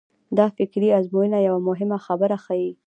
[0.37, 2.71] دا فکري ازموینه یوه مهمه خبره ښيي.